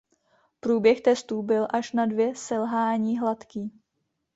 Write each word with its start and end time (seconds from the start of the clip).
Průběh 0.59 1.01
testů 1.01 1.41
byl 1.43 1.67
až 1.73 1.91
na 1.93 2.05
dvě 2.05 2.35
selhání 2.35 3.19
hladký. 3.19 3.71